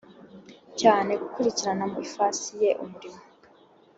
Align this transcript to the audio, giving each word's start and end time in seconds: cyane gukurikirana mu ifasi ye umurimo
cyane 0.79 1.11
gukurikirana 1.21 1.83
mu 1.91 1.97
ifasi 2.05 2.49
ye 2.61 2.69
umurimo 2.83 3.21